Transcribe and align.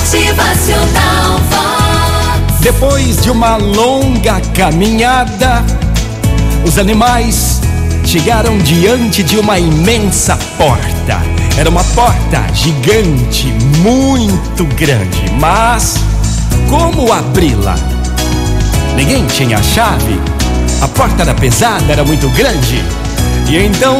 Motivacional 0.00 1.38
Vox. 1.50 2.60
Depois 2.60 3.20
de 3.20 3.30
uma 3.30 3.56
longa 3.56 4.40
caminhada, 4.56 5.62
os 6.64 6.78
animais 6.78 7.60
chegaram 8.06 8.56
diante 8.58 9.22
de 9.22 9.38
uma 9.38 9.58
imensa 9.58 10.38
porta. 10.56 11.20
Era 11.58 11.68
uma 11.68 11.84
porta 11.84 12.42
gigante, 12.54 13.48
muito 13.82 14.64
grande, 14.74 15.30
mas 15.38 15.96
como 16.70 17.12
abri-la? 17.12 17.74
Ninguém 18.96 19.26
tinha 19.26 19.58
a 19.58 19.62
chave. 19.62 20.18
A 20.80 20.88
porta 20.88 21.22
era 21.22 21.34
pesada, 21.34 21.92
era 21.92 22.04
muito 22.04 22.28
grande. 22.30 22.82
E 23.50 23.58
então 23.58 23.98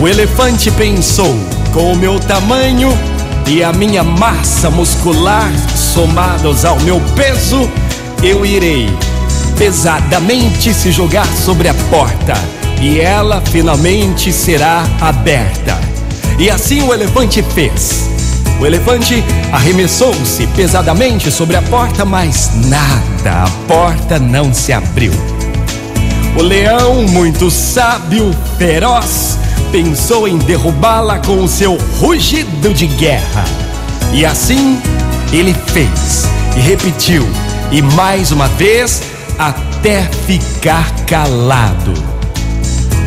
o 0.00 0.08
elefante 0.08 0.70
pensou: 0.70 1.38
com 1.74 1.92
o 1.92 1.96
meu 1.96 2.18
tamanho 2.18 2.96
e 3.48 3.64
a 3.64 3.72
minha 3.72 4.04
massa 4.04 4.68
muscular 4.68 5.50
somados 5.74 6.66
ao 6.66 6.78
meu 6.80 7.00
peso, 7.16 7.68
eu 8.22 8.44
irei 8.44 8.88
pesadamente 9.56 10.74
se 10.74 10.92
jogar 10.92 11.26
sobre 11.26 11.68
a 11.68 11.74
porta 11.90 12.34
e 12.80 13.00
ela 13.00 13.40
finalmente 13.40 14.32
será 14.32 14.84
aberta. 15.00 15.80
E 16.38 16.50
assim 16.50 16.82
o 16.82 16.92
elefante 16.92 17.42
fez. 17.42 18.08
O 18.60 18.66
elefante 18.66 19.24
arremessou-se 19.50 20.46
pesadamente 20.48 21.30
sobre 21.30 21.56
a 21.56 21.62
porta, 21.62 22.04
mas 22.04 22.50
nada, 22.66 23.44
a 23.44 23.50
porta 23.66 24.18
não 24.18 24.52
se 24.52 24.74
abriu. 24.74 25.12
O 26.36 26.42
leão, 26.42 27.02
muito 27.04 27.50
sábio, 27.50 28.30
feroz, 28.58 29.37
pensou 29.70 30.26
em 30.26 30.38
derrubá-la 30.38 31.18
com 31.18 31.42
o 31.42 31.48
seu 31.48 31.76
rugido 31.98 32.72
de 32.72 32.86
guerra. 32.86 33.44
E 34.12 34.24
assim 34.24 34.80
ele 35.32 35.54
fez 35.66 36.26
e 36.56 36.60
repetiu, 36.60 37.26
e 37.70 37.82
mais 37.82 38.32
uma 38.32 38.48
vez, 38.48 39.02
até 39.38 40.02
ficar 40.26 40.90
calado. 41.06 41.94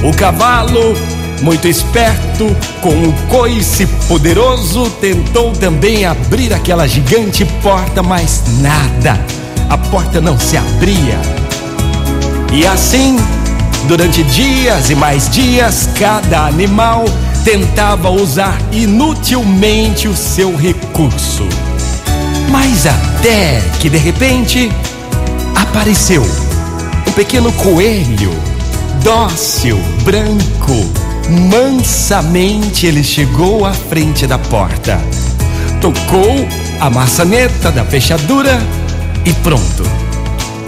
O 0.04 0.16
cavalo, 0.16 0.96
muito 1.42 1.68
esperto, 1.68 2.56
com 2.82 2.90
um 2.90 3.12
coice 3.28 3.86
poderoso, 4.08 4.90
tentou 5.02 5.52
também 5.54 6.06
abrir 6.06 6.54
aquela 6.54 6.88
gigante 6.88 7.44
porta, 7.62 8.02
mas 8.02 8.44
nada, 8.62 9.20
a 9.70 9.78
porta 9.78 10.22
não 10.22 10.40
se 10.40 10.58
abria. 10.58 11.20
E 12.54 12.66
assim, 12.66 13.18
durante 13.88 14.24
dias 14.24 14.90
e 14.90 14.96
mais 14.96 15.30
dias, 15.30 15.90
cada 15.98 16.46
animal 16.46 17.06
tentava 17.44 18.10
usar 18.10 18.58
inutilmente 18.72 20.08
o 20.08 20.16
seu 20.16 20.56
recurso. 20.56 21.48
Mas 22.50 22.86
até 22.86 23.62
que 23.80 23.90
de 23.90 23.98
repente 23.98 24.72
apareceu 25.56 26.24
um 27.08 27.12
pequeno 27.12 27.52
coelho, 27.54 28.34
dócil, 29.04 29.78
branco. 30.04 31.02
Mansamente 31.50 32.86
ele 32.86 33.04
chegou 33.04 33.66
à 33.66 33.74
frente 33.74 34.28
da 34.28 34.38
porta, 34.38 35.00
tocou 35.80 36.48
a 36.80 36.90
maçaneta 36.90 37.72
da 37.72 37.86
fechadura 37.86 38.60
e 39.24 39.32
pronto, 39.34 39.84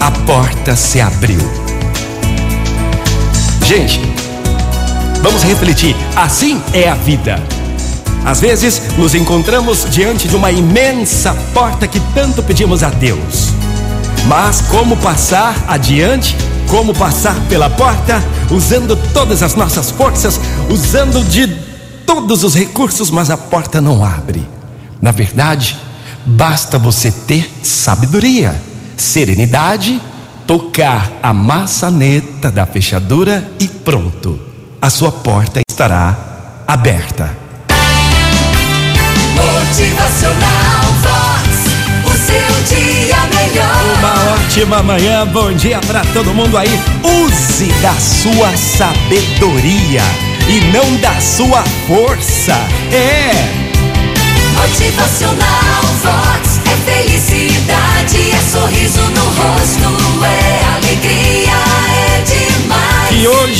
a 0.00 0.10
porta 0.10 0.74
se 0.74 1.00
abriu. 1.00 1.63
Gente, 3.64 3.98
vamos 5.22 5.42
refletir. 5.42 5.96
Assim 6.14 6.60
é 6.74 6.86
a 6.86 6.94
vida. 6.94 7.42
Às 8.22 8.38
vezes 8.38 8.94
nos 8.98 9.14
encontramos 9.14 9.86
diante 9.90 10.28
de 10.28 10.36
uma 10.36 10.52
imensa 10.52 11.34
porta 11.54 11.88
que 11.88 11.98
tanto 12.14 12.42
pedimos 12.42 12.82
a 12.82 12.90
Deus. 12.90 13.54
Mas 14.26 14.60
como 14.60 14.98
passar 14.98 15.64
adiante? 15.66 16.36
Como 16.68 16.94
passar 16.94 17.34
pela 17.48 17.70
porta 17.70 18.22
usando 18.50 18.96
todas 19.14 19.42
as 19.42 19.54
nossas 19.54 19.90
forças, 19.90 20.38
usando 20.68 21.24
de 21.24 21.46
todos 22.04 22.44
os 22.44 22.54
recursos, 22.54 23.10
mas 23.10 23.30
a 23.30 23.36
porta 23.38 23.80
não 23.80 24.04
abre. 24.04 24.46
Na 25.00 25.10
verdade, 25.10 25.74
basta 26.26 26.78
você 26.78 27.10
ter 27.10 27.50
sabedoria, 27.62 28.54
serenidade, 28.94 30.00
tocar 30.46 31.10
a 31.22 31.32
maçaneta 31.32 32.50
da 32.50 32.66
fechadura 32.66 33.50
e 33.58 33.66
pronto. 33.68 34.38
A 34.80 34.90
sua 34.90 35.10
porta 35.10 35.60
estará 35.68 36.16
aberta. 36.66 37.34
Motivacional 39.34 40.84
Vox. 41.02 41.64
O 42.04 42.16
seu 42.16 42.76
dia 42.76 43.16
melhor. 43.34 43.98
Uma 43.98 44.34
ótima 44.34 44.82
manhã, 44.82 45.26
bom 45.26 45.52
dia 45.52 45.80
para 45.80 46.02
todo 46.12 46.34
mundo 46.34 46.58
aí. 46.58 46.80
Use 47.02 47.72
da 47.80 47.94
sua 47.94 48.54
sabedoria 48.56 50.02
e 50.48 50.60
não 50.72 50.96
da 50.96 51.18
sua 51.20 51.62
força. 51.86 52.54
É. 52.92 53.63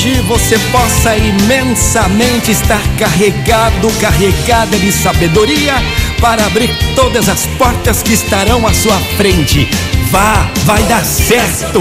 hoje 0.04 0.20
você 0.20 0.59
possa 0.70 1.16
imensamente 1.16 2.50
estar 2.50 2.82
carregado, 2.98 3.88
carregada 3.98 4.76
de 4.78 4.92
sabedoria 4.92 5.75
para 6.20 6.44
abrir 6.44 6.69
todas 6.94 7.26
as 7.28 7.47
portas 7.59 8.03
que 8.03 8.12
estarão 8.12 8.66
à 8.66 8.75
sua 8.75 8.98
frente. 9.16 9.66
Vá, 10.10 10.50
vai 10.66 10.82
dar 10.82 11.04
certo. 11.04 11.78